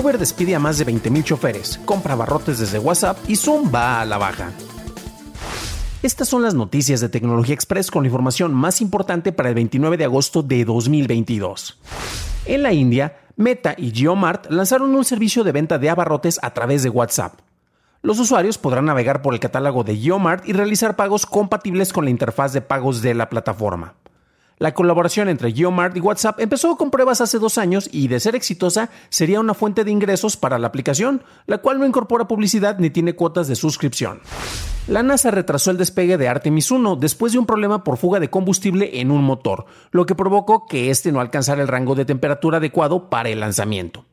Uber 0.00 0.16
despide 0.16 0.54
a 0.54 0.58
más 0.58 0.78
de 0.78 0.86
20.000 0.86 1.24
choferes, 1.24 1.78
compra 1.84 2.14
barrotes 2.14 2.58
desde 2.58 2.78
WhatsApp 2.78 3.18
y 3.28 3.36
Zoom 3.36 3.70
va 3.72 4.00
a 4.00 4.06
la 4.06 4.16
baja. 4.16 4.50
Estas 6.02 6.26
son 6.26 6.40
las 6.40 6.54
noticias 6.54 7.02
de 7.02 7.10
Tecnología 7.10 7.52
Express 7.52 7.90
con 7.90 8.04
la 8.04 8.06
información 8.06 8.54
más 8.54 8.80
importante 8.80 9.30
para 9.30 9.50
el 9.50 9.54
29 9.56 9.98
de 9.98 10.04
agosto 10.04 10.42
de 10.42 10.64
2022. 10.64 11.78
En 12.46 12.62
la 12.62 12.72
India, 12.72 13.18
Meta 13.36 13.74
y 13.76 13.90
Geomart 13.90 14.50
lanzaron 14.50 14.94
un 14.94 15.04
servicio 15.04 15.44
de 15.44 15.52
venta 15.52 15.76
de 15.76 15.90
abarrotes 15.90 16.40
a 16.42 16.54
través 16.54 16.82
de 16.82 16.88
WhatsApp. 16.88 17.34
Los 18.00 18.18
usuarios 18.18 18.56
podrán 18.56 18.86
navegar 18.86 19.20
por 19.20 19.34
el 19.34 19.40
catálogo 19.40 19.84
de 19.84 19.98
Geomart 19.98 20.48
y 20.48 20.54
realizar 20.54 20.96
pagos 20.96 21.26
compatibles 21.26 21.92
con 21.92 22.04
la 22.04 22.10
interfaz 22.10 22.54
de 22.54 22.62
pagos 22.62 23.02
de 23.02 23.12
la 23.12 23.28
plataforma. 23.28 23.96
La 24.60 24.74
colaboración 24.74 25.30
entre 25.30 25.54
Geomart 25.54 25.96
y 25.96 26.00
WhatsApp 26.00 26.38
empezó 26.38 26.76
con 26.76 26.90
pruebas 26.90 27.22
hace 27.22 27.38
dos 27.38 27.56
años 27.56 27.88
y, 27.90 28.08
de 28.08 28.20
ser 28.20 28.34
exitosa, 28.34 28.90
sería 29.08 29.40
una 29.40 29.54
fuente 29.54 29.84
de 29.84 29.90
ingresos 29.90 30.36
para 30.36 30.58
la 30.58 30.66
aplicación, 30.66 31.24
la 31.46 31.58
cual 31.62 31.78
no 31.78 31.86
incorpora 31.86 32.28
publicidad 32.28 32.78
ni 32.78 32.90
tiene 32.90 33.14
cuotas 33.14 33.48
de 33.48 33.56
suscripción. 33.56 34.20
La 34.86 35.02
NASA 35.02 35.30
retrasó 35.30 35.70
el 35.70 35.78
despegue 35.78 36.18
de 36.18 36.28
Artemis 36.28 36.70
1 36.70 36.96
después 36.96 37.32
de 37.32 37.38
un 37.38 37.46
problema 37.46 37.82
por 37.82 37.96
fuga 37.96 38.20
de 38.20 38.28
combustible 38.28 39.00
en 39.00 39.10
un 39.10 39.24
motor, 39.24 39.64
lo 39.92 40.04
que 40.04 40.14
provocó 40.14 40.66
que 40.66 40.90
este 40.90 41.10
no 41.10 41.20
alcanzara 41.20 41.62
el 41.62 41.68
rango 41.68 41.94
de 41.94 42.04
temperatura 42.04 42.58
adecuado 42.58 43.08
para 43.08 43.30
el 43.30 43.40
lanzamiento. 43.40 44.04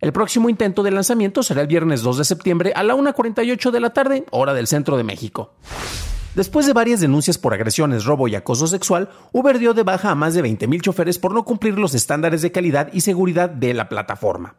El 0.00 0.12
próximo 0.12 0.48
intento 0.48 0.82
de 0.82 0.90
lanzamiento 0.90 1.44
será 1.44 1.60
el 1.60 1.68
viernes 1.68 2.02
2 2.02 2.18
de 2.18 2.24
septiembre 2.24 2.72
a 2.74 2.82
la 2.82 2.96
1.48 2.96 3.70
de 3.70 3.80
la 3.80 3.90
tarde, 3.90 4.26
hora 4.32 4.52
del 4.52 4.66
centro 4.66 4.96
de 4.96 5.04
México. 5.04 5.52
Después 6.36 6.66
de 6.66 6.74
varias 6.74 7.00
denuncias 7.00 7.38
por 7.38 7.54
agresiones, 7.54 8.04
robo 8.04 8.28
y 8.28 8.34
acoso 8.34 8.66
sexual, 8.66 9.08
Uber 9.32 9.58
dio 9.58 9.72
de 9.72 9.84
baja 9.84 10.10
a 10.10 10.14
más 10.14 10.34
de 10.34 10.44
20.000 10.44 10.82
choferes 10.82 11.18
por 11.18 11.32
no 11.32 11.46
cumplir 11.46 11.78
los 11.78 11.94
estándares 11.94 12.42
de 12.42 12.52
calidad 12.52 12.90
y 12.92 13.00
seguridad 13.00 13.48
de 13.48 13.72
la 13.72 13.88
plataforma. 13.88 14.54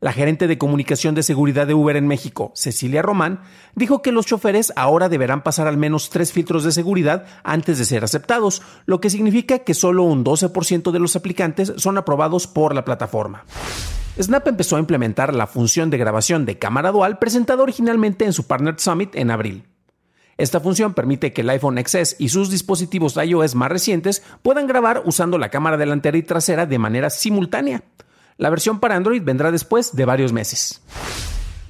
La 0.00 0.12
gerente 0.12 0.48
de 0.48 0.58
comunicación 0.58 1.14
de 1.14 1.22
seguridad 1.22 1.68
de 1.68 1.74
Uber 1.74 1.94
en 1.94 2.08
México, 2.08 2.50
Cecilia 2.56 3.00
Román, 3.00 3.42
dijo 3.76 4.02
que 4.02 4.10
los 4.10 4.26
choferes 4.26 4.72
ahora 4.74 5.08
deberán 5.08 5.44
pasar 5.44 5.68
al 5.68 5.76
menos 5.76 6.10
tres 6.10 6.32
filtros 6.32 6.64
de 6.64 6.72
seguridad 6.72 7.26
antes 7.44 7.78
de 7.78 7.84
ser 7.84 8.02
aceptados, 8.02 8.60
lo 8.84 9.00
que 9.00 9.08
significa 9.08 9.60
que 9.60 9.74
solo 9.74 10.02
un 10.02 10.24
12% 10.24 10.90
de 10.90 10.98
los 10.98 11.14
aplicantes 11.14 11.74
son 11.76 11.96
aprobados 11.96 12.48
por 12.48 12.74
la 12.74 12.84
plataforma. 12.84 13.44
Snap 14.20 14.48
empezó 14.48 14.74
a 14.74 14.80
implementar 14.80 15.32
la 15.32 15.46
función 15.46 15.90
de 15.90 15.98
grabación 15.98 16.44
de 16.44 16.58
cámara 16.58 16.90
dual 16.90 17.20
presentada 17.20 17.62
originalmente 17.62 18.24
en 18.24 18.32
su 18.32 18.48
Partner 18.48 18.74
Summit 18.80 19.14
en 19.14 19.30
abril. 19.30 19.73
Esta 20.36 20.60
función 20.60 20.94
permite 20.94 21.32
que 21.32 21.42
el 21.42 21.50
iPhone 21.50 21.78
XS 21.78 22.16
y 22.18 22.28
sus 22.28 22.50
dispositivos 22.50 23.16
iOS 23.16 23.54
más 23.54 23.70
recientes 23.70 24.22
puedan 24.42 24.66
grabar 24.66 25.02
usando 25.04 25.38
la 25.38 25.50
cámara 25.50 25.76
delantera 25.76 26.18
y 26.18 26.22
trasera 26.22 26.66
de 26.66 26.78
manera 26.78 27.10
simultánea. 27.10 27.84
La 28.36 28.50
versión 28.50 28.80
para 28.80 28.96
Android 28.96 29.22
vendrá 29.22 29.52
después 29.52 29.94
de 29.94 30.04
varios 30.04 30.32
meses. 30.32 30.82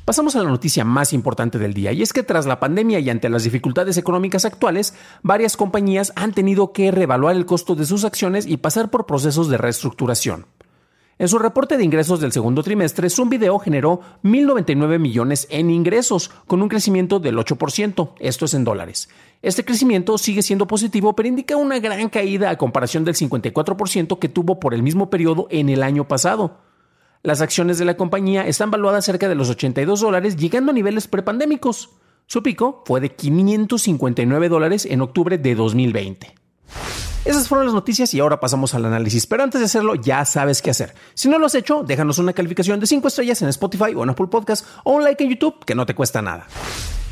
Pasamos 0.04 0.36
a 0.36 0.42
la 0.42 0.50
noticia 0.50 0.84
más 0.84 1.14
importante 1.14 1.58
del 1.58 1.72
día, 1.72 1.92
y 1.92 2.02
es 2.02 2.12
que 2.12 2.22
tras 2.22 2.44
la 2.44 2.60
pandemia 2.60 2.98
y 3.00 3.08
ante 3.08 3.30
las 3.30 3.44
dificultades 3.44 3.96
económicas 3.96 4.44
actuales, 4.44 4.92
varias 5.22 5.56
compañías 5.56 6.12
han 6.14 6.32
tenido 6.32 6.72
que 6.72 6.90
reevaluar 6.90 7.36
el 7.36 7.46
costo 7.46 7.74
de 7.74 7.86
sus 7.86 8.04
acciones 8.04 8.46
y 8.46 8.58
pasar 8.58 8.90
por 8.90 9.06
procesos 9.06 9.48
de 9.48 9.56
reestructuración. 9.56 10.44
En 11.16 11.28
su 11.28 11.38
reporte 11.38 11.76
de 11.76 11.84
ingresos 11.84 12.20
del 12.20 12.32
segundo 12.32 12.64
trimestre, 12.64 13.08
Zoom 13.08 13.28
Video 13.28 13.58
generó 13.60 14.00
1.099 14.24 14.98
millones 14.98 15.46
en 15.48 15.70
ingresos, 15.70 16.30
con 16.48 16.60
un 16.60 16.68
crecimiento 16.68 17.20
del 17.20 17.36
8%, 17.36 18.14
esto 18.18 18.44
es 18.46 18.54
en 18.54 18.64
dólares. 18.64 19.08
Este 19.40 19.64
crecimiento 19.64 20.18
sigue 20.18 20.42
siendo 20.42 20.66
positivo, 20.66 21.14
pero 21.14 21.28
indica 21.28 21.56
una 21.56 21.78
gran 21.78 22.08
caída 22.08 22.50
a 22.50 22.58
comparación 22.58 23.04
del 23.04 23.14
54% 23.14 24.18
que 24.18 24.28
tuvo 24.28 24.58
por 24.58 24.74
el 24.74 24.82
mismo 24.82 25.08
periodo 25.08 25.46
en 25.50 25.68
el 25.68 25.84
año 25.84 26.08
pasado. 26.08 26.58
Las 27.22 27.40
acciones 27.40 27.78
de 27.78 27.84
la 27.84 27.96
compañía 27.96 28.46
están 28.46 28.72
valuadas 28.72 29.04
cerca 29.04 29.28
de 29.28 29.36
los 29.36 29.48
82 29.50 30.00
dólares, 30.00 30.36
llegando 30.36 30.72
a 30.72 30.74
niveles 30.74 31.06
prepandémicos. 31.06 31.90
Su 32.26 32.42
pico 32.42 32.82
fue 32.86 33.00
de 33.00 33.14
559 33.14 34.48
dólares 34.48 34.84
en 34.84 35.00
octubre 35.00 35.38
de 35.38 35.54
2020. 35.54 36.34
Esas 37.24 37.48
fueron 37.48 37.66
las 37.66 37.74
noticias 37.74 38.12
y 38.12 38.20
ahora 38.20 38.38
pasamos 38.38 38.74
al 38.74 38.84
análisis. 38.84 39.26
Pero 39.26 39.42
antes 39.42 39.60
de 39.60 39.64
hacerlo, 39.64 39.94
ya 39.94 40.24
sabes 40.26 40.60
qué 40.60 40.70
hacer. 40.70 40.94
Si 41.14 41.28
no 41.28 41.38
lo 41.38 41.46
has 41.46 41.54
hecho, 41.54 41.82
déjanos 41.82 42.18
una 42.18 42.34
calificación 42.34 42.80
de 42.80 42.86
5 42.86 43.08
estrellas 43.08 43.40
en 43.40 43.48
Spotify 43.48 43.94
o 43.96 44.04
en 44.04 44.10
Apple 44.10 44.26
Podcast 44.26 44.66
o 44.84 44.92
un 44.92 45.04
like 45.04 45.24
en 45.24 45.30
YouTube, 45.30 45.64
que 45.64 45.74
no 45.74 45.86
te 45.86 45.94
cuesta 45.94 46.20
nada. 46.20 46.46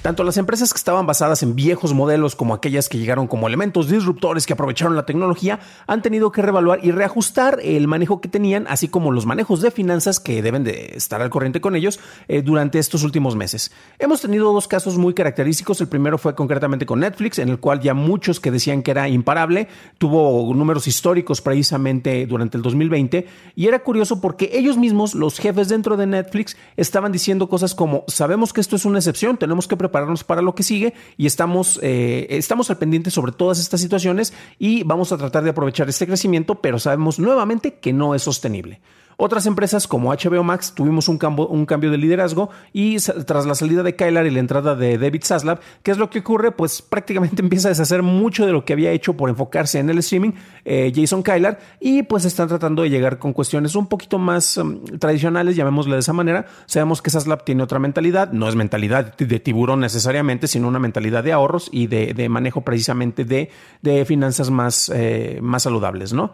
Tanto 0.03 0.25
las 0.25 0.37
empresas 0.37 0.73
que 0.73 0.79
estaban 0.79 1.07
basadas 1.07 1.45
en 1.45 1.55
viejos 1.55 1.95
modelos 1.95 2.35
como 2.35 2.55
aquellas 2.55 2.89
que 2.89 2.99
llegaron 2.99 3.29
como 3.29 3.47
elementos 3.47 3.89
disruptores 3.89 4.47
que 4.47 4.55
aprovecharon 4.55 4.97
la 4.97 5.07
tecnología 5.07 5.61
han 5.87 6.03
tenido 6.03 6.33
que 6.33 6.43
reevaluar 6.43 6.81
y 6.85 6.91
reajustar 6.91 7.61
el 7.63 7.87
manejo 7.87 8.21
que 8.21 8.29
tenían, 8.29 8.67
así 8.69 8.89
como 8.89 9.13
los 9.13 9.27
manejos 9.27 9.61
de 9.61 9.71
finanzas 9.71 10.19
que 10.19 10.43
deben 10.43 10.65
de 10.65 10.95
estar 10.97 11.23
al 11.23 11.31
corriente 11.31 11.61
con 11.61 11.77
ellos 11.77 12.01
eh, 12.27 12.43
durante 12.43 12.81
estos 12.81 13.05
últimos 13.05 13.37
meses. 13.37 13.71
Hemos 14.01 14.21
tenido 14.21 14.53
dos 14.53 14.67
casos 14.67 14.99
muy 14.99 15.15
característicos. 15.15 15.81
El 15.81 15.87
primero 15.87 16.19
fue 16.19 16.35
concretamente 16.35 16.85
con 16.85 16.99
Netflix, 16.99 17.39
en 17.39 17.49
el 17.49 17.61
cual 17.61 17.79
ya 17.79 17.95
muchos 17.95 18.41
que 18.41 18.51
decían 18.51 18.83
que 18.83 18.91
era 18.91 19.09
imparable, 19.09 19.69
tuvo 19.99 20.53
números 20.53 20.89
históricos 20.89 21.41
precisamente 21.41 22.27
durante 22.27 22.57
el 22.57 22.65
2020 22.65 23.29
y 23.55 23.69
era 23.69 23.79
curioso 23.85 24.21
porque 24.21 24.51
ellos 24.55 24.77
mismos, 24.77 25.15
los 25.15 25.39
jefes 25.39 25.69
dentro 25.69 25.97
de 25.97 26.09
Netflix, 26.09 26.57
estaban 26.77 27.13
diciendo 27.13 27.49
cosas 27.49 27.77
como, 27.77 28.03
sabemos 28.09 28.53
que 28.53 28.61
esto 28.61 28.75
es 28.75 28.85
una 28.85 28.99
excepción, 28.99 29.37
tenemos 29.37 29.69
que 29.69 29.77
preparar 29.77 29.92
prepararnos 29.93 30.25
para 30.25 30.41
lo 30.41 30.55
que 30.55 30.63
sigue 30.63 30.95
y 31.19 31.27
estamos, 31.27 31.79
eh, 31.83 32.27
estamos 32.31 32.71
al 32.71 32.79
pendiente 32.79 33.11
sobre 33.11 33.33
todas 33.33 33.61
estas 33.61 33.81
situaciones 33.81 34.33
y 34.59 34.83
vamos 34.85 35.13
a 35.13 35.19
tratar 35.19 35.45
de 35.45 35.51
aprovechar 35.51 35.89
este 35.89 36.07
crecimiento, 36.07 36.57
pero 36.57 36.79
sabemos 36.79 37.19
nuevamente 37.19 37.75
que 37.75 37.93
no 37.93 38.15
es 38.15 38.23
sostenible. 38.23 38.81
Otras 39.17 39.47
empresas 39.47 39.87
como 39.87 40.11
HBO 40.11 40.43
Max 40.43 40.73
tuvimos 40.75 41.09
un 41.09 41.19
cambio, 41.19 41.91
de 41.91 41.99
liderazgo 41.99 42.51
y 42.73 42.97
tras 42.99 43.47
la 43.47 43.55
salida 43.55 43.83
de 43.83 43.97
Kylar 43.97 44.27
y 44.27 44.31
la 44.31 44.41
entrada 44.41 44.75
de 44.75 44.99
David 44.99 45.23
Zaslav, 45.25 45.61
¿qué 45.83 45.91
es 45.91 45.99
lo 45.99 46.11
que 46.11 46.21
ocurre? 46.21 46.53
Pues 46.53 46.83
prácticamente 46.83 47.43
empieza 47.43 47.69
a 47.69 47.71
deshacer 47.71 48.03
mucho 48.03 48.47
de 48.47 48.53
lo 48.53 48.65
que 48.65 48.73
había 48.73 48.91
hecho 48.91 49.17
por 49.17 49.29
enfocarse 49.31 49.79
en 49.79 49.91
el 49.91 49.99
streaming 49.99 50.33
eh, 50.65 50.93
Jason 50.95 51.23
Kylar 51.23 51.59
y 51.81 52.03
pues 52.05 52.25
están 52.25 52.49
tratando 52.49 52.83
de 52.83 52.91
llegar 52.91 53.19
con 53.19 53.33
cuestiones 53.33 53.75
un 53.75 53.87
poquito 53.87 54.19
más 54.19 54.57
um, 54.57 54.83
tradicionales, 54.99 55.57
llamémosle 55.57 55.95
de 55.95 56.01
esa 56.01 56.13
manera. 56.13 56.47
Sabemos 56.67 57.03
que 57.03 57.11
Zaslav 57.11 57.45
tiene 57.45 57.63
otra 57.63 57.79
mentalidad, 57.79 58.33
no 58.33 58.49
es 58.49 58.55
mentalidad 58.55 59.17
de 59.17 59.41
tiburón 59.41 59.81
necesariamente, 59.81 60.47
sino 60.47 60.69
una 60.69 60.79
mentalidad 60.79 61.25
de 61.25 61.33
ahorros 61.33 61.69
y 61.73 61.87
de, 61.87 62.29
manejo 62.29 62.63
precisamente 62.63 63.25
de, 63.25 64.05
finanzas 64.05 64.51
eh, 64.95 65.39
más 65.43 65.63
saludables, 65.63 66.13
¿no? 66.13 66.33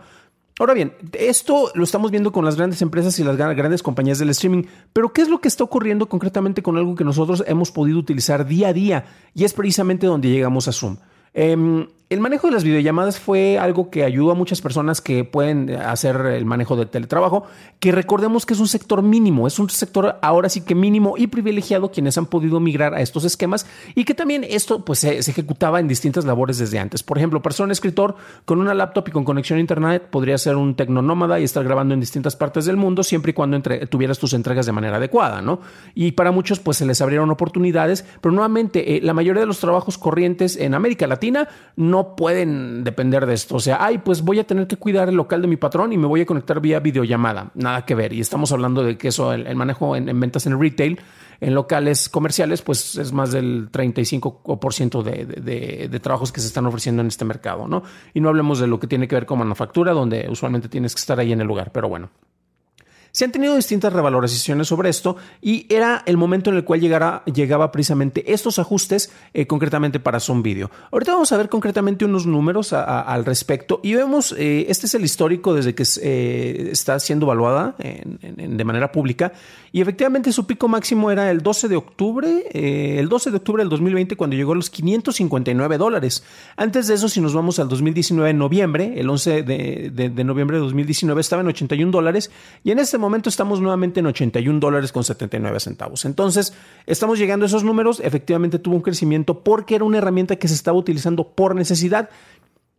Ahora 0.58 0.74
bien, 0.74 0.92
esto 1.12 1.70
lo 1.74 1.84
estamos 1.84 2.10
viendo 2.10 2.32
con 2.32 2.44
las 2.44 2.56
grandes 2.56 2.82
empresas 2.82 3.18
y 3.18 3.24
las 3.24 3.36
grandes 3.36 3.82
compañías 3.82 4.18
del 4.18 4.30
streaming, 4.30 4.64
pero 4.92 5.12
¿qué 5.12 5.22
es 5.22 5.28
lo 5.28 5.40
que 5.40 5.46
está 5.46 5.62
ocurriendo 5.62 6.08
concretamente 6.08 6.62
con 6.62 6.76
algo 6.76 6.96
que 6.96 7.04
nosotros 7.04 7.44
hemos 7.46 7.70
podido 7.70 7.98
utilizar 7.98 8.44
día 8.46 8.68
a 8.68 8.72
día? 8.72 9.06
Y 9.34 9.44
es 9.44 9.52
precisamente 9.52 10.06
donde 10.06 10.28
llegamos 10.28 10.66
a 10.66 10.72
Zoom. 10.72 10.96
Em, 11.32 11.86
El 12.10 12.20
manejo 12.20 12.46
de 12.46 12.54
las 12.54 12.64
videollamadas 12.64 13.20
fue 13.20 13.58
algo 13.58 13.90
que 13.90 14.02
ayudó 14.02 14.30
a 14.30 14.34
muchas 14.34 14.62
personas 14.62 15.02
que 15.02 15.24
pueden 15.24 15.68
hacer 15.72 16.16
el 16.16 16.46
manejo 16.46 16.74
del 16.74 16.88
teletrabajo, 16.88 17.44
que 17.80 17.92
recordemos 17.92 18.46
que 18.46 18.54
es 18.54 18.60
un 18.60 18.68
sector 18.68 19.02
mínimo, 19.02 19.46
es 19.46 19.58
un 19.58 19.68
sector 19.68 20.16
ahora 20.22 20.48
sí 20.48 20.62
que 20.62 20.74
mínimo 20.74 21.16
y 21.18 21.26
privilegiado 21.26 21.90
quienes 21.90 22.16
han 22.16 22.24
podido 22.24 22.60
migrar 22.60 22.94
a 22.94 23.02
estos 23.02 23.24
esquemas 23.24 23.66
y 23.94 24.04
que 24.04 24.14
también 24.14 24.42
esto 24.48 24.86
pues 24.86 25.00
se, 25.00 25.18
ejecutaba 25.18 25.80
en 25.80 25.88
distintas 25.88 26.24
labores 26.24 26.56
desde 26.56 26.78
antes. 26.78 27.02
Por 27.02 27.18
ejemplo, 27.18 27.42
un 27.58 27.70
escritor 27.70 28.16
con 28.46 28.58
una 28.58 28.72
laptop 28.72 29.08
y 29.08 29.10
con 29.10 29.24
conexión 29.24 29.58
a 29.58 29.60
internet 29.60 30.06
podría 30.08 30.38
ser 30.38 30.56
un 30.56 30.76
tecnonómada 30.76 31.38
y 31.38 31.44
estar 31.44 31.62
grabando 31.62 31.92
en 31.92 32.00
distintas 32.00 32.36
partes 32.36 32.64
del 32.64 32.78
mundo 32.78 33.02
siempre 33.02 33.32
y 33.32 33.34
cuando 33.34 33.60
tuvieras 33.90 34.18
tus 34.18 34.32
entregas 34.32 34.64
de 34.64 34.72
manera 34.72 34.96
adecuada, 34.96 35.42
¿no? 35.42 35.60
Y 35.94 36.12
para 36.12 36.30
muchos 36.30 36.58
pues 36.58 36.78
se 36.78 36.86
les 36.86 37.02
abrieron 37.02 37.30
oportunidades, 37.30 38.06
pero 38.22 38.32
nuevamente 38.32 38.96
eh, 38.96 39.00
la 39.02 39.12
mayoría 39.12 39.40
de 39.40 39.46
los 39.46 39.58
trabajos 39.58 39.98
corrientes 39.98 40.56
en 40.56 40.72
América 40.72 41.06
Latina 41.06 41.48
no 41.76 41.97
no 41.98 42.14
pueden 42.14 42.84
depender 42.84 43.26
de 43.26 43.34
esto. 43.34 43.56
O 43.56 43.60
sea, 43.60 43.78
ay, 43.80 43.98
pues 43.98 44.22
voy 44.22 44.38
a 44.38 44.46
tener 44.46 44.68
que 44.68 44.76
cuidar 44.76 45.08
el 45.08 45.16
local 45.16 45.42
de 45.42 45.48
mi 45.48 45.56
patrón 45.56 45.92
y 45.92 45.98
me 45.98 46.06
voy 46.06 46.20
a 46.20 46.26
conectar 46.26 46.60
vía 46.60 46.78
videollamada. 46.78 47.50
Nada 47.54 47.84
que 47.84 47.96
ver. 47.96 48.12
Y 48.12 48.20
estamos 48.20 48.52
hablando 48.52 48.84
de 48.84 48.96
que 48.96 49.08
eso, 49.08 49.32
el, 49.32 49.56
manejo 49.56 49.96
en, 49.96 50.20
ventas 50.20 50.46
en 50.46 50.60
retail, 50.60 51.00
en 51.40 51.54
locales 51.54 52.08
comerciales, 52.08 52.62
pues 52.62 52.94
es 52.96 53.12
más 53.12 53.32
del 53.32 53.72
35% 53.72 55.02
de, 55.02 55.26
de, 55.26 55.88
de, 55.88 56.00
trabajos 56.00 56.30
que 56.30 56.40
se 56.40 56.46
están 56.46 56.66
ofreciendo 56.66 57.02
en 57.02 57.08
este 57.08 57.24
mercado, 57.24 57.66
¿no? 57.66 57.82
Y 58.14 58.20
no 58.20 58.28
hablemos 58.28 58.60
de 58.60 58.68
lo 58.68 58.78
que 58.78 58.86
tiene 58.86 59.08
que 59.08 59.16
ver 59.16 59.26
con 59.26 59.40
manufactura, 59.40 59.92
donde 59.92 60.28
usualmente 60.30 60.68
tienes 60.68 60.94
que 60.94 61.00
estar 61.00 61.18
ahí 61.18 61.32
en 61.32 61.40
el 61.40 61.48
lugar. 61.48 61.72
Pero 61.72 61.88
bueno. 61.88 62.10
Se 63.18 63.24
han 63.24 63.32
tenido 63.32 63.56
distintas 63.56 63.92
revalorizaciones 63.92 64.68
sobre 64.68 64.90
esto 64.90 65.16
y 65.42 65.66
era 65.68 66.04
el 66.06 66.16
momento 66.16 66.50
en 66.50 66.56
el 66.56 66.62
cual 66.62 66.80
llegaba 66.80 67.72
precisamente 67.72 68.32
estos 68.32 68.60
ajustes 68.60 69.12
eh, 69.34 69.48
concretamente 69.48 69.98
para 69.98 70.20
Zoom 70.20 70.40
Video. 70.40 70.70
Ahorita 70.92 71.14
vamos 71.14 71.32
a 71.32 71.36
ver 71.36 71.48
concretamente 71.48 72.04
unos 72.04 72.26
números 72.26 72.72
al 72.72 73.24
respecto 73.24 73.80
y 73.82 73.94
vemos, 73.94 74.36
eh, 74.38 74.66
este 74.68 74.86
es 74.86 74.94
el 74.94 75.04
histórico 75.04 75.52
desde 75.52 75.74
que 75.74 75.82
eh, 76.00 76.68
está 76.70 77.00
siendo 77.00 77.26
evaluada 77.26 77.74
de 77.76 78.64
manera 78.64 78.92
pública 78.92 79.32
y 79.72 79.80
efectivamente 79.80 80.30
su 80.30 80.46
pico 80.46 80.68
máximo 80.68 81.10
era 81.10 81.28
el 81.32 81.40
12 81.40 81.66
de 81.66 81.74
octubre, 81.74 82.44
el 82.52 83.08
12 83.08 83.32
de 83.32 83.36
octubre 83.36 83.62
del 83.64 83.68
2020 83.68 84.14
cuando 84.14 84.36
llegó 84.36 84.52
a 84.52 84.54
los 84.54 84.70
559 84.70 85.76
dólares. 85.76 86.22
Antes 86.56 86.86
de 86.86 86.94
eso, 86.94 87.08
si 87.08 87.20
nos 87.20 87.34
vamos 87.34 87.58
al 87.58 87.68
2019 87.68 88.30
en 88.30 88.38
noviembre, 88.38 88.94
el 88.96 89.10
11 89.10 89.42
de, 89.42 89.90
de 89.90 90.24
noviembre 90.24 90.58
de 90.58 90.62
2019 90.62 91.20
estaba 91.20 91.42
en 91.42 91.48
81 91.48 91.90
dólares 91.90 92.30
y 92.62 92.70
en 92.70 92.78
este 92.78 92.96
momento 92.96 93.07
momento 93.08 93.28
estamos 93.28 93.60
nuevamente 93.60 94.00
en 94.00 94.06
81 94.06 94.60
dólares 94.60 94.92
con 94.92 95.04
79 95.04 95.60
centavos. 95.60 96.04
Entonces, 96.04 96.52
estamos 96.86 97.18
llegando 97.18 97.44
a 97.44 97.48
esos 97.48 97.64
números. 97.64 98.00
Efectivamente 98.04 98.58
tuvo 98.58 98.76
un 98.76 98.82
crecimiento 98.82 99.40
porque 99.40 99.74
era 99.74 99.84
una 99.84 99.98
herramienta 99.98 100.36
que 100.36 100.48
se 100.48 100.54
estaba 100.54 100.78
utilizando 100.78 101.28
por 101.28 101.54
necesidad. 101.54 102.10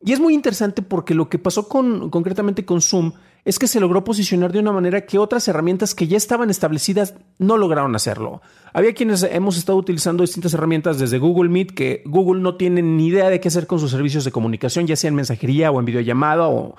Y 0.02 0.14
es 0.14 0.20
muy 0.20 0.34
interesante 0.34 0.82
porque 0.82 1.14
lo 1.14 1.30
que 1.30 1.40
pasó 1.40 1.68
con, 1.68 2.10
concretamente 2.10 2.64
con 2.64 2.82
Zoom 2.82 3.12
es 3.50 3.58
que 3.58 3.66
se 3.66 3.80
logró 3.80 4.04
posicionar 4.04 4.52
de 4.52 4.60
una 4.60 4.72
manera 4.72 5.08
que 5.08 5.18
otras 5.18 5.48
herramientas 5.48 5.96
que 5.96 6.08
ya 6.08 6.18
estaban 6.18 6.52
establecidas 6.52 7.16
no 7.40 7.58
lograron 7.58 7.96
hacerlo. 7.96 8.44
Había 8.74 8.94
quienes 8.94 9.24
hemos 9.24 9.58
estado 9.58 9.76
utilizando 9.80 10.22
distintas 10.22 10.54
herramientas 10.54 11.00
desde 11.00 11.18
Google 11.18 11.50
Meet 11.50 11.72
que 11.72 12.04
Google 12.06 12.44
no 12.44 12.58
tiene 12.58 12.84
ni 12.84 13.08
idea 13.08 13.28
de 13.28 13.40
qué 13.40 13.48
hacer 13.48 13.66
con 13.66 13.80
sus 13.80 13.90
servicios 13.90 14.24
de 14.24 14.32
comunicación, 14.32 14.86
ya 14.86 14.96
sea 14.96 15.08
en 15.08 15.16
mensajería 15.16 15.72
o 15.72 15.80
en 15.80 15.86
videollamada, 15.86 16.48
o 16.48 16.76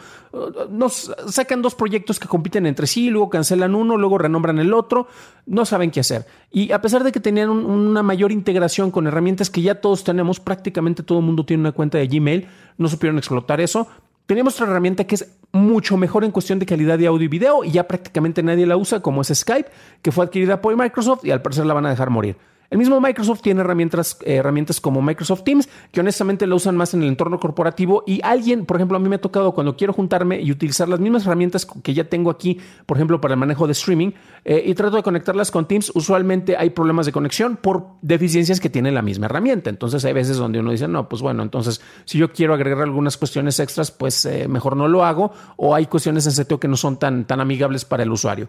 nos 0.70 1.12
sacan 1.26 1.60
dos 1.60 1.74
proyectos 1.74 2.20
que 2.20 2.28
compiten 2.28 2.66
entre 2.66 2.86
sí, 2.86 3.10
luego 3.10 3.30
cancelan 3.30 3.74
uno, 3.74 3.96
luego 3.96 4.18
renombran 4.18 4.60
el 4.60 4.72
otro, 4.72 5.08
no 5.46 5.64
saben 5.64 5.90
qué 5.90 5.98
hacer. 5.98 6.26
Y 6.52 6.70
a 6.70 6.80
pesar 6.80 7.02
de 7.02 7.10
que 7.10 7.18
tenían 7.18 7.50
una 7.50 8.04
mayor 8.04 8.30
integración 8.30 8.92
con 8.92 9.08
herramientas 9.08 9.50
que 9.50 9.62
ya 9.62 9.80
todos 9.80 10.04
tenemos, 10.04 10.38
prácticamente 10.38 11.02
todo 11.02 11.18
el 11.18 11.24
mundo 11.24 11.44
tiene 11.44 11.62
una 11.62 11.72
cuenta 11.72 11.98
de 11.98 12.06
Gmail, 12.06 12.46
no 12.78 12.86
supieron 12.86 13.18
explotar 13.18 13.60
eso, 13.60 13.88
tenemos 14.26 14.54
otra 14.54 14.66
herramienta 14.68 15.02
que 15.02 15.16
es 15.16 15.39
mucho 15.52 15.96
mejor 15.96 16.24
en 16.24 16.30
cuestión 16.30 16.58
de 16.58 16.66
calidad 16.66 16.98
de 16.98 17.06
audio 17.06 17.24
y 17.24 17.28
video 17.28 17.64
y 17.64 17.72
ya 17.72 17.88
prácticamente 17.88 18.42
nadie 18.42 18.66
la 18.66 18.76
usa, 18.76 19.00
como 19.00 19.22
es 19.22 19.28
Skype, 19.28 19.70
que 20.02 20.12
fue 20.12 20.24
adquirida 20.24 20.60
por 20.60 20.76
Microsoft 20.76 21.24
y 21.24 21.30
al 21.30 21.42
parecer 21.42 21.66
la 21.66 21.74
van 21.74 21.86
a 21.86 21.90
dejar 21.90 22.10
morir. 22.10 22.36
El 22.70 22.78
mismo 22.78 23.00
Microsoft 23.00 23.42
tiene 23.42 23.62
herramientas, 23.62 24.16
eh, 24.24 24.36
herramientas 24.36 24.80
como 24.80 25.02
Microsoft 25.02 25.42
Teams, 25.42 25.68
que 25.90 25.98
honestamente 25.98 26.46
lo 26.46 26.54
usan 26.54 26.76
más 26.76 26.94
en 26.94 27.02
el 27.02 27.08
entorno 27.08 27.40
corporativo 27.40 28.04
y 28.06 28.20
alguien, 28.22 28.64
por 28.64 28.76
ejemplo, 28.76 28.96
a 28.96 29.00
mí 29.00 29.08
me 29.08 29.16
ha 29.16 29.20
tocado 29.20 29.52
cuando 29.52 29.76
quiero 29.76 29.92
juntarme 29.92 30.40
y 30.40 30.52
utilizar 30.52 30.88
las 30.88 31.00
mismas 31.00 31.26
herramientas 31.26 31.66
que 31.66 31.94
ya 31.94 32.04
tengo 32.04 32.30
aquí, 32.30 32.60
por 32.86 32.96
ejemplo, 32.96 33.20
para 33.20 33.34
el 33.34 33.40
manejo 33.40 33.66
de 33.66 33.72
streaming, 33.72 34.12
eh, 34.44 34.62
y 34.64 34.74
trato 34.74 34.96
de 34.96 35.02
conectarlas 35.02 35.50
con 35.50 35.66
Teams, 35.66 35.90
usualmente 35.96 36.56
hay 36.56 36.70
problemas 36.70 37.06
de 37.06 37.12
conexión 37.12 37.56
por 37.56 37.88
deficiencias 38.02 38.60
que 38.60 38.70
tiene 38.70 38.92
la 38.92 39.02
misma 39.02 39.26
herramienta. 39.26 39.68
Entonces 39.68 40.04
hay 40.04 40.12
veces 40.12 40.36
donde 40.36 40.60
uno 40.60 40.70
dice, 40.70 40.86
no, 40.86 41.08
pues 41.08 41.22
bueno, 41.22 41.42
entonces 41.42 41.80
si 42.04 42.18
yo 42.18 42.32
quiero 42.32 42.54
agregar 42.54 42.82
algunas 42.84 43.16
cuestiones 43.16 43.58
extras, 43.58 43.90
pues 43.90 44.24
eh, 44.26 44.46
mejor 44.46 44.76
no 44.76 44.86
lo 44.86 45.04
hago, 45.04 45.32
o 45.56 45.74
hay 45.74 45.86
cuestiones 45.86 46.24
en 46.26 46.32
seteo 46.32 46.60
que 46.60 46.68
no 46.68 46.76
son 46.76 46.98
tan, 46.98 47.24
tan 47.24 47.40
amigables 47.40 47.84
para 47.84 48.04
el 48.04 48.12
usuario. 48.12 48.48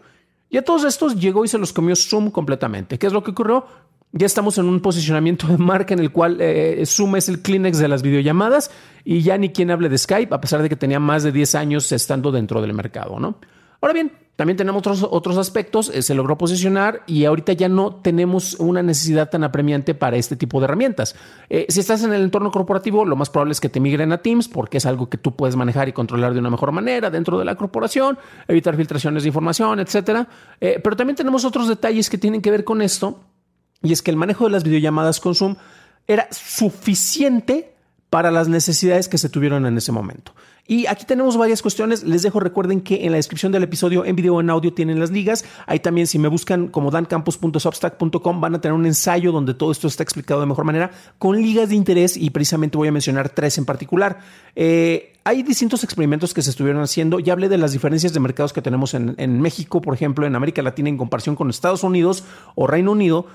Y 0.51 0.57
a 0.57 0.63
todos 0.63 0.83
estos 0.83 1.15
llegó 1.15 1.43
y 1.45 1.47
se 1.47 1.57
los 1.57 1.73
comió 1.73 1.95
Zoom 1.95 2.29
completamente. 2.29 2.99
¿Qué 2.99 3.07
es 3.07 3.13
lo 3.13 3.23
que 3.23 3.31
ocurrió? 3.31 3.65
Ya 4.13 4.25
estamos 4.25 4.57
en 4.57 4.65
un 4.65 4.81
posicionamiento 4.81 5.47
de 5.47 5.57
marca 5.57 5.93
en 5.93 6.01
el 6.01 6.11
cual 6.11 6.37
eh, 6.41 6.83
Zoom 6.85 7.15
es 7.15 7.29
el 7.29 7.41
Kleenex 7.41 7.77
de 7.77 7.87
las 7.87 8.01
videollamadas 8.01 8.69
y 9.05 9.21
ya 9.21 9.37
ni 9.37 9.49
quien 9.49 9.71
hable 9.71 9.87
de 9.87 9.97
Skype, 9.97 10.35
a 10.35 10.41
pesar 10.41 10.61
de 10.61 10.67
que 10.67 10.75
tenía 10.75 10.99
más 10.99 11.23
de 11.23 11.31
10 11.31 11.55
años 11.55 11.91
estando 11.93 12.31
dentro 12.31 12.61
del 12.61 12.73
mercado, 12.73 13.19
¿no? 13.19 13.37
Ahora 13.79 13.93
bien, 13.93 14.11
también 14.35 14.57
tenemos 14.57 14.79
otros, 14.79 15.07
otros 15.09 15.37
aspectos, 15.37 15.89
eh, 15.93 16.01
se 16.01 16.13
logró 16.13 16.37
posicionar 16.37 17.03
y 17.07 17.23
ahorita 17.23 17.53
ya 17.53 17.69
no 17.69 17.95
tenemos 17.95 18.55
una 18.55 18.83
necesidad 18.83 19.29
tan 19.29 19.45
apremiante 19.45 19.95
para 19.95 20.17
este 20.17 20.35
tipo 20.35 20.59
de 20.59 20.65
herramientas. 20.65 21.15
Eh, 21.49 21.65
si 21.69 21.79
estás 21.79 22.03
en 22.03 22.11
el 22.11 22.21
entorno 22.21 22.51
corporativo, 22.51 23.05
lo 23.05 23.15
más 23.15 23.29
probable 23.29 23.53
es 23.53 23.61
que 23.61 23.69
te 23.69 23.79
migren 23.79 24.11
a 24.11 24.17
Teams 24.17 24.49
porque 24.49 24.77
es 24.77 24.85
algo 24.85 25.09
que 25.09 25.17
tú 25.17 25.37
puedes 25.37 25.55
manejar 25.55 25.87
y 25.87 25.93
controlar 25.93 26.33
de 26.33 26.39
una 26.39 26.49
mejor 26.49 26.73
manera 26.73 27.09
dentro 27.09 27.39
de 27.39 27.45
la 27.45 27.55
corporación, 27.55 28.19
evitar 28.49 28.75
filtraciones 28.75 29.23
de 29.23 29.29
información, 29.29 29.79
etcétera. 29.79 30.27
pero 30.59 30.97
también 30.97 31.15
tenemos 31.15 31.45
otros 31.45 31.69
detalles 31.69 32.09
que 32.09 32.17
tienen 32.17 32.41
que 32.41 32.51
ver 32.51 32.65
con 32.65 32.81
esto 32.81 33.30
y 33.81 33.93
es 33.93 34.01
que 34.01 34.11
el 34.11 34.17
manejo 34.17 34.45
de 34.45 34.51
las 34.51 34.63
videollamadas 34.63 35.19
con 35.19 35.35
Zoom 35.35 35.55
era 36.07 36.27
suficiente 36.31 37.73
para 38.09 38.29
las 38.29 38.47
necesidades 38.49 39.07
que 39.07 39.17
se 39.17 39.29
tuvieron 39.29 39.65
en 39.65 39.77
ese 39.77 39.91
momento. 39.91 40.33
Y 40.67 40.85
aquí 40.85 41.05
tenemos 41.05 41.37
varias 41.37 41.61
cuestiones. 41.61 42.03
Les 42.03 42.21
dejo, 42.21 42.39
recuerden 42.39 42.81
que 42.81 43.05
en 43.05 43.11
la 43.11 43.17
descripción 43.17 43.51
del 43.51 43.63
episodio 43.63 44.05
en 44.05 44.15
video 44.15 44.35
o 44.35 44.41
en 44.41 44.49
audio 44.49 44.73
tienen 44.73 44.99
las 44.99 45.11
ligas. 45.11 45.43
Ahí 45.65 45.79
también, 45.79 46.07
si 46.07 46.19
me 46.19 46.27
buscan 46.27 46.67
como 46.67 46.91
dancampus.substack.com, 46.91 48.41
van 48.41 48.55
a 48.55 48.61
tener 48.61 48.73
un 48.73 48.85
ensayo 48.85 49.31
donde 49.31 49.53
todo 49.53 49.71
esto 49.71 49.87
está 49.87 50.03
explicado 50.03 50.39
de 50.39 50.45
mejor 50.45 50.65
manera 50.65 50.91
con 51.17 51.41
ligas 51.41 51.69
de 51.69 51.75
interés 51.75 52.15
y 52.15 52.29
precisamente 52.29 52.77
voy 52.77 52.89
a 52.89 52.91
mencionar 52.91 53.29
tres 53.29 53.57
en 53.57 53.65
particular. 53.65 54.19
Eh, 54.55 55.13
hay 55.23 55.43
distintos 55.43 55.83
experimentos 55.83 56.33
que 56.33 56.41
se 56.41 56.49
estuvieron 56.49 56.81
haciendo. 56.81 57.19
Ya 57.19 57.33
hablé 57.33 57.49
de 57.49 57.57
las 57.57 57.73
diferencias 57.73 58.13
de 58.13 58.19
mercados 58.19 58.53
que 58.53 58.61
tenemos 58.61 58.93
en, 58.93 59.15
en 59.17 59.41
México, 59.41 59.81
por 59.81 59.93
ejemplo, 59.93 60.25
en 60.25 60.35
América 60.35 60.61
Latina 60.61 60.89
en 60.89 60.97
comparación 60.97 61.35
con 61.35 61.49
Estados 61.49 61.83
Unidos 61.83 62.23
o 62.55 62.67
Reino 62.67 62.91
Unido. 62.91 63.27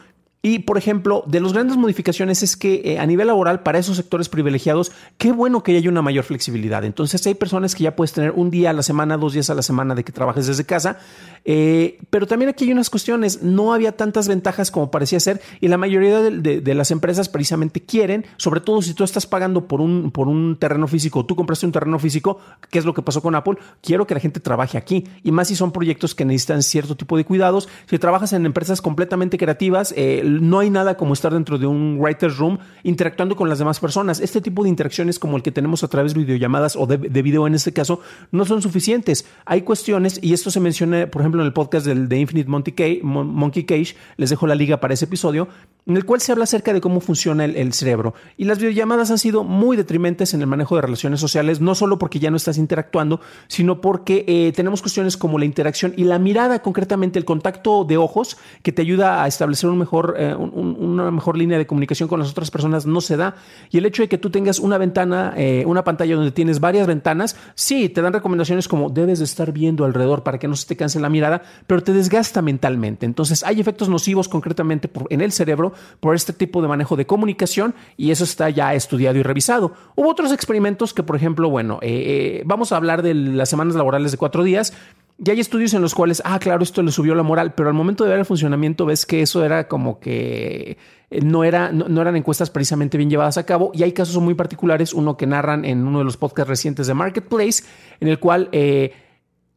Y, 0.46 0.60
por 0.60 0.78
ejemplo, 0.78 1.25
de 1.26 1.40
las 1.40 1.52
grandes 1.52 1.76
modificaciones 1.76 2.40
es 2.44 2.56
que 2.56 2.81
eh, 2.84 3.00
a 3.00 3.06
nivel 3.06 3.26
laboral, 3.26 3.64
para 3.64 3.81
esos 3.81 3.96
sectores 3.96 4.28
privilegiados, 4.28 4.93
qué 5.19 5.32
bueno 5.32 5.64
que 5.64 5.76
haya 5.76 5.90
una 5.90 6.02
mayor 6.02 6.22
flexibilidad. 6.22 6.84
Entonces, 6.84 7.26
hay 7.26 7.34
personas 7.34 7.75
que 7.75 7.82
ya 7.82 7.96
puedes 7.96 8.12
tener 8.12 8.31
un 8.31 8.48
día 8.48 8.70
a 8.70 8.72
la 8.72 8.84
semana, 8.84 9.16
dos 9.16 9.32
días 9.32 9.50
a 9.50 9.56
la 9.56 9.62
semana 9.62 9.96
de 9.96 10.04
que 10.04 10.12
trabajes 10.12 10.46
desde 10.46 10.64
casa. 10.64 10.98
Eh, 11.44 11.98
pero 12.10 12.28
también 12.28 12.48
aquí 12.48 12.64
hay 12.64 12.72
unas 12.72 12.90
cuestiones. 12.90 13.43
No 13.43 13.72
había 13.72 13.96
tantas 13.96 14.28
ventajas 14.28 14.70
como 14.70 14.90
parecía 14.90 15.19
ser 15.19 15.40
y 15.60 15.66
la 15.66 15.78
mayoría 15.78 16.20
de, 16.20 16.75
las 16.75 16.92
empresas 16.92 17.28
precisamente 17.28 17.81
quieren, 17.81 18.25
sobre 18.37 18.60
todo 18.60 18.82
si 18.82 18.94
tú 18.94 19.02
estás 19.02 19.26
pagando 19.26 19.66
por 19.66 19.81
un, 19.81 20.12
por 20.12 20.28
un 20.28 20.58
terreno 20.60 20.87
físico, 20.87 21.25
tú 21.25 21.34
compraste 21.34 21.66
un 21.66 21.73
terreno 21.73 21.99
físico, 21.99 22.38
que 22.70 22.78
es 22.78 22.85
lo 22.85 22.94
que 22.94 23.02
pasó 23.02 23.23
con 23.23 23.35
Apple, 23.35 23.56
quiero 23.80 24.06
que 24.06 24.14
la 24.14 24.20
gente 24.20 24.40
trabaje 24.40 24.78
aquí. 24.78 25.09
Y 25.25 25.32
más 25.32 25.49
si 25.49 25.56
son 25.56 25.73
proyectos 25.73 26.14
que 26.14 26.25
necesitan 26.25 26.62
cierto 26.62 26.97
tipo 26.97 27.16
de 27.16 27.25
cuidados. 27.25 27.68
Si 27.87 27.99
trabajas 27.99 28.32
en 28.32 28.44
empresas 28.47 28.80
completamente 28.82 29.38
creativas, 29.38 29.94
eh, 29.97 30.23
no 30.43 30.59
hay 30.59 30.71
nada 30.71 30.97
como 30.97 31.12
estar 31.12 31.33
dentro 31.33 31.59
de 31.59 31.66
un 31.66 31.99
writer's 32.00 32.37
room 32.38 32.59
interactuando 32.83 33.37
con 33.37 33.49
las 33.49 33.59
demás 33.59 33.81
personas. 33.81 34.21
Este 34.21 34.40
tipo 34.40 34.62
de 34.62 34.69
interacciones 34.69 35.19
como 35.19 35.37
el 35.37 35.43
que 35.43 35.52
tenemos 35.52 35.85
a 35.85 35.88
través 35.88 36.14
de 36.14 36.21
videollamadas 36.21 36.76
o 36.76 36.87
de, 36.87 36.97
video 36.97 37.47
en 37.47 37.55
este 37.55 37.73
caso 37.73 38.00
no 38.33 38.45
son 38.45 38.62
suficientes. 38.62 39.26
Hay 39.45 39.62
cuestiones, 39.62 40.19
y 40.23 40.33
esto 40.33 40.50
se 40.50 40.61
menciona, 40.61 41.07
por 41.07 41.23
ejemplo, 41.23 41.40
en 41.40 41.47
el 41.47 41.52
podcast 41.52 41.87
del, 41.87 42.09
de 42.09 42.19
Infinite 42.19 42.49
Monkey 42.49 43.64
Cage, 43.64 43.97
les 44.16 44.31
dejo 44.31 44.47
la 44.47 44.55
liga 44.55 44.81
para 44.81 44.95
ese 44.95 45.07
episodio, 45.07 45.49
en 45.87 45.97
el 45.97 46.05
cual 46.05 46.21
se 46.21 46.33
habla 46.33 46.45
acerca 46.45 46.73
de 46.73 46.81
cómo 46.81 47.00
funciona 47.00 47.45
el, 47.45 47.73
cerebro. 47.73 48.14
Y 48.37 48.45
las 48.45 48.59
videollamadas 48.59 49.11
han 49.11 49.19
sido 49.19 49.45
muy 49.45 49.76
detrimentes 49.76 50.35
en 50.35 50.40
el 50.40 50.47
manejo 50.49 50.75
de 50.75 50.83
relaciones 50.83 51.21
sociales, 51.21 51.61
no 51.61 51.75
solo 51.75 51.99
porque 51.99 52.19
ya 52.19 52.31
no 52.31 52.37
estás 52.37 52.59
interactuando, 52.59 53.21
sino 53.47 53.81
porque 53.81 54.25
eh, 54.26 54.52
tenemos 54.55 54.81
cuestiones 54.81 55.16
como 55.16 55.38
la 55.38 55.45
interacción 55.45 55.95
y 55.97 56.05
la 56.05 56.19
mirada, 56.19 56.61
concretamente 56.61 57.19
el 57.19 57.25
contacto 57.25 57.85
de 57.85 57.97
ojos, 57.97 58.37
que 58.62 58.73
te 58.73 58.83
ayuda 58.83 59.23
a 59.23 59.28
establecer 59.28 59.71
un 59.71 59.78
mejor, 59.78 60.15
eh, 60.18 60.35
una 60.35 61.11
mejor 61.11 61.37
línea 61.37 61.58
de 61.58 61.66
comunicación 61.66 62.08
con 62.08 62.18
las 62.18 62.30
otras 62.30 62.50
personas, 62.50 62.87
no 62.87 63.00
se 63.00 63.16
da. 63.16 63.37
Y 63.70 63.78
el 63.78 63.87
hecho 63.87 64.02
de 64.02 64.08
que 64.08 64.18
tú 64.18 64.30
tengas 64.30 64.58
una 64.58 64.78
ventana, 64.78 65.35
eh, 65.37 65.64
una 65.66 65.85
pantalla 65.85 66.14
donde 66.16 66.32
tienes 66.32 66.61
varias 66.61 66.87
ventanas, 66.87 67.37
sí, 67.54 67.88
te 67.88 68.02
dan 68.02 68.12
recomendaciones 68.12 68.68
como 68.68 68.90
debes 68.90 69.18
de 69.18 69.25
estar 69.25 69.52
viendo 69.52 69.85
alrededor 69.85 70.23
para 70.23 70.38
que 70.38 70.49
no 70.49 70.56
se 70.56 70.66
te 70.66 70.76
canse 70.76 71.00
la 71.00 71.08
mirada, 71.08 71.42
pero 71.66 71.82
te 71.82 71.92
desgasta 71.92 72.42
mentalmente. 72.42 73.06
Entonces 73.06 73.42
hay 73.44 73.61
efectos 73.61 73.88
nocivos 73.88 74.28
concretamente 74.28 74.90
en 75.11 75.20
el 75.20 75.32
cerebro 75.32 75.73
por 76.00 76.14
este 76.14 76.32
tipo 76.32 76.62
de 76.62 76.68
manejo 76.68 76.96
de 76.96 77.06
comunicación 77.06 77.75
y 77.96 78.11
eso 78.11 78.25
está 78.25 78.50
ya 78.50 78.75
estudiado 78.75 79.18
y 79.18 79.23
revisado. 79.23 79.73
Hubo 79.94 80.11
otros 80.11 80.32
experimentos 80.32 80.94
que, 80.94 81.02
por 81.02 81.16
ejemplo, 81.16 81.50
bueno, 81.50 81.78
eh, 81.82 82.38
eh, 82.40 82.42
vamos 82.44 82.73
a 82.73 82.76
hablar 82.76 83.02
de 83.02 83.14
las 83.14 83.49
semanas 83.49 83.75
laborales 83.75 84.12
de 84.12 84.18
cuatro 84.18 84.42
días. 84.42 84.73
Y 85.18 85.30
hay 85.30 85.40
estudios 85.40 85.73
en 85.73 85.80
los 85.80 85.94
cuales, 85.94 86.20
ah, 86.25 86.38
claro, 86.38 86.62
esto 86.62 86.82
le 86.82 86.92
subió 86.92 87.14
la 87.14 87.23
moral, 87.23 87.54
pero 87.54 87.68
al 87.68 87.75
momento 87.75 88.04
de 88.04 88.11
ver 88.11 88.18
el 88.18 88.26
funcionamiento 88.26 88.85
ves 88.85 89.06
que 89.06 89.23
eso 89.23 89.44
era 89.44 89.66
como 89.66 89.99
que 89.99 90.76
eh, 91.11 91.20
no, 91.23 91.42
era, 91.42 91.73
no, 91.73 92.00
eran 92.00 92.16
encuestas 92.16 92.50
precisamente 92.50 92.99
bien 92.99 93.08
llevadas 93.08 93.38
a 93.38 93.46
cabo. 93.46 93.70
Y 93.73 93.82
hay 93.82 93.92
casos 93.92 94.23
muy 94.23 94.35
particulares, 94.35 94.92
uno 94.92 95.16
que 95.16 95.26
narran 95.26 95.64
en 95.64 95.87
uno 95.87 95.99
de 95.99 96.04
los 96.04 96.16
podcasts 96.16 96.49
recientes 96.49 96.87
de 96.87 96.94
Marketplace, 96.94 97.64
en 98.00 98.08
el 98.08 98.18
cual 98.18 98.50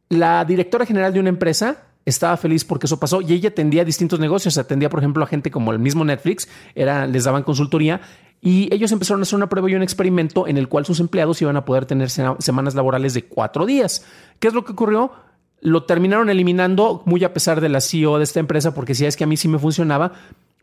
la 0.08 0.44
directora 0.44 0.86
general 0.86 1.12
de 1.12 1.20
una 1.20 1.28
empresa 1.28 1.90
estaba 2.04 2.36
feliz 2.36 2.64
porque 2.64 2.86
eso 2.86 2.98
pasó 2.98 3.20
y 3.20 3.32
ella 3.32 3.50
atendía 3.50 3.84
distintos 3.84 4.18
negocios, 4.20 4.58
atendía 4.58 4.88
por 4.88 5.00
ejemplo 5.00 5.22
a 5.22 5.26
gente 5.26 5.50
como 5.50 5.72
el 5.72 5.78
mismo 5.78 6.04
Netflix, 6.04 6.48
era, 6.74 7.06
les 7.06 7.24
daban 7.24 7.42
consultoría 7.42 8.00
y 8.40 8.72
ellos 8.74 8.90
empezaron 8.92 9.20
a 9.20 9.22
hacer 9.22 9.36
una 9.36 9.48
prueba 9.48 9.70
y 9.70 9.74
un 9.74 9.82
experimento 9.82 10.48
en 10.48 10.56
el 10.56 10.68
cual 10.68 10.86
sus 10.86 11.00
empleados 11.00 11.40
iban 11.42 11.56
a 11.56 11.64
poder 11.64 11.84
tener 11.84 12.08
semanas 12.10 12.74
laborales 12.74 13.12
de 13.12 13.26
cuatro 13.26 13.66
días. 13.66 14.04
¿Qué 14.38 14.48
es 14.48 14.54
lo 14.54 14.64
que 14.64 14.72
ocurrió? 14.72 15.12
Lo 15.60 15.84
terminaron 15.84 16.30
eliminando 16.30 17.02
muy 17.04 17.22
a 17.24 17.32
pesar 17.32 17.60
de 17.60 17.68
la 17.68 17.80
CEO 17.80 18.18
de 18.18 18.24
esta 18.24 18.40
empresa 18.40 18.74
porque 18.74 18.94
si 18.94 19.06
es 19.06 19.16
que 19.16 19.24
a 19.24 19.26
mí 19.26 19.36
sí 19.36 19.48
me 19.48 19.58
funcionaba, 19.58 20.12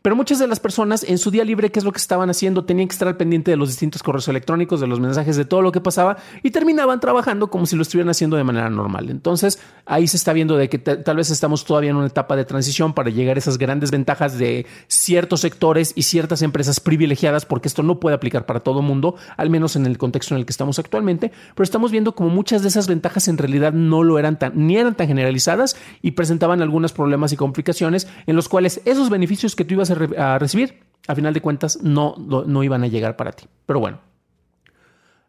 pero 0.08 0.16
muchas 0.16 0.38
de 0.38 0.46
las 0.46 0.58
personas 0.58 1.04
en 1.04 1.18
su 1.18 1.30
día 1.30 1.44
libre, 1.44 1.70
¿qué 1.70 1.80
es 1.80 1.84
lo 1.84 1.92
que 1.92 1.98
estaban 1.98 2.30
haciendo? 2.30 2.64
Tenían 2.64 2.88
que 2.88 2.94
estar 2.94 3.06
al 3.06 3.18
pendiente 3.18 3.50
de 3.50 3.58
los 3.58 3.68
distintos 3.68 4.02
correos 4.02 4.26
electrónicos, 4.26 4.80
de 4.80 4.86
los 4.86 5.00
mensajes, 5.00 5.36
de 5.36 5.44
todo 5.44 5.60
lo 5.60 5.70
que 5.70 5.82
pasaba 5.82 6.16
y 6.42 6.50
terminaban 6.50 6.98
trabajando 6.98 7.50
como 7.50 7.66
si 7.66 7.76
lo 7.76 7.82
estuvieran 7.82 8.08
haciendo 8.08 8.38
de 8.38 8.42
manera 8.42 8.70
normal. 8.70 9.10
Entonces 9.10 9.58
ahí 9.84 10.08
se 10.08 10.16
está 10.16 10.32
viendo 10.32 10.56
de 10.56 10.70
que 10.70 10.78
tal 10.78 11.16
vez 11.18 11.28
estamos 11.28 11.66
todavía 11.66 11.90
en 11.90 11.96
una 11.96 12.06
etapa 12.06 12.36
de 12.36 12.46
transición 12.46 12.94
para 12.94 13.10
llegar 13.10 13.36
a 13.36 13.38
esas 13.38 13.58
grandes 13.58 13.90
ventajas 13.90 14.38
de 14.38 14.64
ciertos 14.86 15.42
sectores 15.42 15.92
y 15.94 16.04
ciertas 16.04 16.40
empresas 16.40 16.80
privilegiadas, 16.80 17.44
porque 17.44 17.68
esto 17.68 17.82
no 17.82 18.00
puede 18.00 18.16
aplicar 18.16 18.46
para 18.46 18.60
todo 18.60 18.80
mundo, 18.80 19.16
al 19.36 19.50
menos 19.50 19.76
en 19.76 19.84
el 19.84 19.98
contexto 19.98 20.32
en 20.32 20.40
el 20.40 20.46
que 20.46 20.52
estamos 20.52 20.78
actualmente. 20.78 21.32
Pero 21.54 21.64
estamos 21.64 21.90
viendo 21.90 22.14
como 22.14 22.30
muchas 22.30 22.62
de 22.62 22.68
esas 22.68 22.88
ventajas 22.88 23.28
en 23.28 23.36
realidad 23.36 23.74
no 23.74 24.02
lo 24.02 24.18
eran 24.18 24.38
tan, 24.38 24.52
ni 24.54 24.78
eran 24.78 24.94
tan 24.94 25.06
generalizadas 25.06 25.76
y 26.00 26.12
presentaban 26.12 26.62
algunos 26.62 26.94
problemas 26.94 27.34
y 27.34 27.36
complicaciones 27.36 28.08
en 28.26 28.36
los 28.36 28.48
cuales 28.48 28.80
esos 28.86 29.10
beneficios 29.10 29.54
que 29.54 29.66
tú 29.66 29.74
ibas 29.74 29.90
a, 29.90 29.97
recibir, 30.38 30.80
a 31.06 31.14
final 31.14 31.34
de 31.34 31.40
cuentas, 31.40 31.78
no, 31.82 32.14
no, 32.16 32.62
iban 32.62 32.84
a 32.84 32.86
llegar 32.86 33.16
para 33.16 33.32
ti. 33.32 33.46
Pero 33.66 33.80
bueno. 33.80 34.00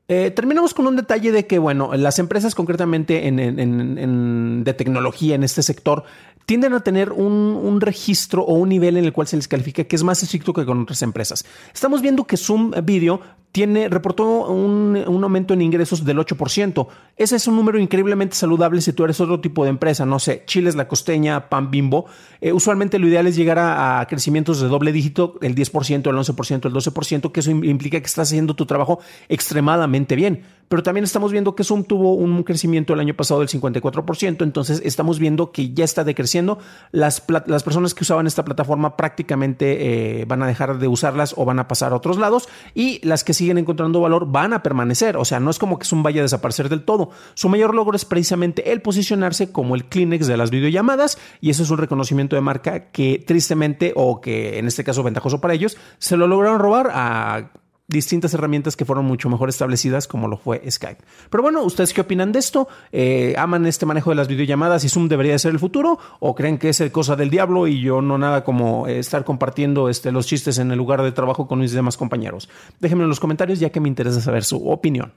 Eh, 0.07 0.31
terminamos 0.31 0.73
con 0.73 0.87
un 0.87 0.95
detalle 0.95 1.31
de 1.31 1.45
que, 1.45 1.59
bueno, 1.59 1.93
las 1.95 2.17
empresas 2.17 2.55
concretamente 2.55 3.27
en, 3.27 4.63
de 4.63 4.73
tecnología 4.73 5.35
en 5.35 5.43
este 5.43 5.61
sector 5.61 6.03
tienden 6.49 6.73
a 6.73 6.79
tener 6.79 7.11
un, 7.11 7.79
registro 7.79 8.41
o 8.41 8.55
un 8.55 8.69
nivel 8.69 8.97
en 8.97 9.05
el 9.05 9.13
cual 9.13 9.27
se 9.27 9.35
les 9.35 9.47
califica 9.47 9.83
que 9.83 9.95
es 9.95 10.03
más 10.03 10.23
estricto 10.23 10.51
que 10.51 10.65
con 10.65 10.81
otras 10.81 11.03
empresas. 11.03 11.45
Estamos 11.71 12.01
viendo 12.01 12.25
que 12.25 12.37
Zoom 12.37 12.71
Video 12.83 13.21
tiene, 13.51 13.89
reportó 13.89 14.47
un, 14.47 14.95
aumento 15.23 15.53
en 15.53 15.61
ingresos 15.61 16.05
del 16.05 16.17
8%. 16.19 16.87
Ese 17.17 17.35
es 17.35 17.47
un 17.47 17.55
número 17.55 17.79
increíblemente 17.79 18.35
saludable 18.35 18.81
si 18.81 18.93
tú 18.93 19.03
eres 19.03 19.19
otro 19.19 19.39
tipo 19.41 19.63
de 19.63 19.71
empresa, 19.71 20.05
no 20.05 20.19
sé, 20.19 20.43
Chiles 20.45 20.75
La 20.75 20.87
Costeña, 20.87 21.49
Pan 21.49 21.71
Bimbo. 21.71 22.05
Eh, 22.41 22.53
usualmente 22.53 22.99
lo 22.99 23.07
ideal 23.07 23.27
es 23.27 23.35
llegar 23.35 23.57
a, 23.59 24.05
crecimientos 24.07 24.61
de 24.61 24.67
doble 24.67 24.91
dígito, 24.91 25.37
el 25.41 25.55
10%, 25.55 26.09
el 26.09 26.15
11%, 26.15 26.65
el 26.65 26.73
12%, 26.73 27.31
que 27.31 27.39
eso 27.39 27.51
implica 27.51 27.99
que 27.99 28.05
estás 28.05 28.29
haciendo 28.29 28.55
tu 28.55 28.65
trabajo 28.65 28.99
extremadamente 29.27 30.15
bien 30.15 30.43
pero 30.69 30.83
también 30.83 31.03
estamos 31.03 31.31
viendo 31.31 31.55
que 31.55 31.63
Zoom 31.63 31.83
tuvo 31.83 32.13
un 32.13 32.43
crecimiento 32.43 32.93
el 32.93 32.99
año 32.99 33.15
pasado 33.15 33.39
del 33.41 33.49
54%, 33.49 34.43
entonces 34.43 34.81
estamos 34.85 35.17
viendo 35.17 35.51
que 35.51 35.73
ya 35.73 35.83
está 35.83 36.03
decreciendo. 36.03 36.59
Las, 36.91 37.23
las 37.47 37.63
personas 37.63 37.95
que 37.95 38.03
usaban 38.03 38.27
esta 38.27 38.45
plataforma 38.45 38.95
prácticamente 38.95 40.21
eh, 40.21 40.25
van 40.25 40.43
a 40.43 40.47
dejar 40.47 40.77
de 40.77 40.87
usarlas 40.87 41.33
o 41.35 41.43
van 41.43 41.57
a 41.57 41.67
pasar 41.67 41.91
a 41.91 41.95
otros 41.95 42.19
lados 42.19 42.47
y 42.75 43.05
las 43.05 43.23
que 43.23 43.33
siguen 43.39 43.57
encontrando 43.57 44.01
valor 44.01 44.29
van 44.29 44.53
a 44.53 44.61
permanecer, 44.61 45.17
o 45.17 45.25
sea, 45.25 45.39
no 45.39 45.49
es 45.49 45.59
como 45.59 45.79
que 45.79 45.85
Zoom 45.85 46.03
vaya 46.03 46.21
a 46.21 46.23
desaparecer 46.23 46.67
del 46.67 46.83
todo. 46.83 47.09
Su 47.33 47.47
mayor 47.47 47.73
logro 47.73 47.95
es 47.95 48.05
precisamente 48.05 48.71
el 48.71 48.81
posicionarse 48.81 49.51
como 49.51 49.75
el 49.75 49.85
Kleenex 49.85 50.27
de 50.27 50.37
las 50.37 50.51
videollamadas 50.51 51.17
y 51.39 51.49
eso 51.49 51.63
es 51.63 51.69
un 51.69 51.77
reconocimiento 51.77 52.35
de 52.35 52.41
marca 52.41 52.91
que 52.91 53.23
tristemente 53.25 53.93
o 53.95 54.19
que 54.19 54.59
en 54.59 54.67
este 54.67 54.83
caso 54.83 55.03
ventajoso 55.03 55.39
para 55.39 55.53
ellos, 55.53 55.77
se 55.99 56.17
lo 56.17 56.27
lograron 56.27 56.59
robar 56.59 56.91
a 56.93 57.51
distintas 57.89 58.33
herramientas 58.33 58.75
que 58.75 58.85
fueron 58.85 59.05
mucho 59.05 59.29
mejor 59.29 59.49
establecidas 59.49 60.07
como 60.07 60.27
lo 60.27 60.37
fue 60.37 60.63
Skype. 60.69 61.03
Pero 61.29 61.43
bueno, 61.43 61.63
¿ustedes 61.63 61.93
qué 61.93 62.01
opinan 62.01 62.31
de 62.31 62.39
esto? 62.39 62.67
Eh, 62.91 63.35
¿Aman 63.37 63.65
este 63.65 63.85
manejo 63.85 64.11
de 64.11 64.15
las 64.15 64.27
videollamadas 64.27 64.83
y 64.83 64.89
Zoom 64.89 65.09
debería 65.09 65.37
ser 65.39 65.51
el 65.51 65.59
futuro? 65.59 65.99
¿O 66.19 66.35
creen 66.35 66.57
que 66.57 66.69
es 66.69 66.81
cosa 66.91 67.15
del 67.15 67.29
diablo 67.29 67.67
y 67.67 67.81
yo 67.81 68.01
no 68.01 68.17
nada 68.17 68.43
como 68.43 68.87
eh, 68.87 68.99
estar 68.99 69.25
compartiendo 69.25 69.89
este, 69.89 70.11
los 70.11 70.27
chistes 70.27 70.59
en 70.59 70.71
el 70.71 70.77
lugar 70.77 71.01
de 71.01 71.11
trabajo 71.11 71.47
con 71.47 71.59
mis 71.59 71.71
demás 71.71 71.97
compañeros? 71.97 72.47
Déjenme 72.79 73.03
en 73.03 73.09
los 73.09 73.19
comentarios 73.19 73.59
ya 73.59 73.71
que 73.71 73.79
me 73.79 73.89
interesa 73.89 74.21
saber 74.21 74.43
su 74.43 74.69
opinión. 74.69 75.11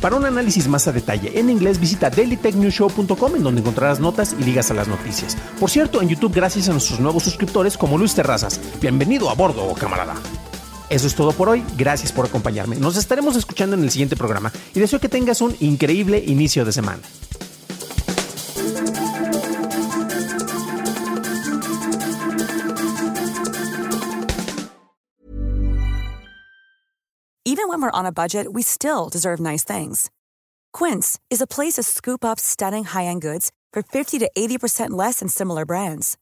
Para 0.00 0.16
un 0.16 0.26
análisis 0.26 0.68
más 0.68 0.86
a 0.86 0.92
detalle 0.92 1.38
en 1.38 1.48
inglés 1.48 1.80
visita 1.80 2.10
dailytechnewshow.com 2.10 3.36
en 3.36 3.42
donde 3.42 3.62
encontrarás 3.62 4.00
notas 4.00 4.36
y 4.38 4.44
ligas 4.44 4.70
a 4.70 4.74
las 4.74 4.86
noticias. 4.86 5.34
Por 5.58 5.70
cierto, 5.70 6.02
en 6.02 6.10
YouTube 6.10 6.34
gracias 6.34 6.68
a 6.68 6.72
nuestros 6.72 7.00
nuevos 7.00 7.22
suscriptores 7.22 7.78
como 7.78 7.96
Luis 7.96 8.14
Terrazas. 8.14 8.60
Bienvenido 8.82 9.30
a 9.30 9.34
bordo, 9.34 9.72
camarada. 9.74 10.14
Eso 10.88 11.06
es 11.06 11.14
todo 11.14 11.32
por 11.32 11.48
hoy. 11.48 11.64
Gracias 11.76 12.12
por 12.12 12.26
acompañarme. 12.26 12.76
Nos 12.76 12.96
estaremos 12.96 13.36
escuchando 13.36 13.76
en 13.76 13.82
el 13.82 13.90
siguiente 13.90 14.16
programa 14.16 14.52
y 14.74 14.80
deseo 14.80 15.00
que 15.00 15.08
tengas 15.08 15.40
un 15.40 15.56
increíble 15.60 16.22
inicio 16.26 16.64
de 16.64 16.72
semana. 16.72 17.02
Even 27.46 27.68
when 27.68 27.80
we're 27.82 27.90
on 27.90 28.06
a 28.06 28.12
budget, 28.12 28.52
we 28.52 28.62
still 28.62 29.08
deserve 29.08 29.38
nice 29.38 29.62
things. 29.64 30.10
Quince 30.72 31.20
is 31.30 31.40
a 31.40 31.46
place 31.46 31.74
to 31.74 31.82
scoop 31.82 32.24
up 32.24 32.40
stunning 32.40 32.84
high-end 32.84 33.22
goods 33.22 33.52
for 33.72 33.82
50 33.82 34.18
to 34.18 34.30
80% 34.36 34.90
less 34.90 35.20
than 35.20 35.28
similar 35.28 35.64
brands. 35.64 36.16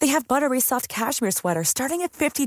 They 0.00 0.08
have 0.08 0.26
buttery 0.28 0.60
soft 0.60 0.88
cashmere 0.88 1.32
sweaters 1.32 1.68
starting 1.68 2.00
at 2.02 2.12
$50 2.12 2.46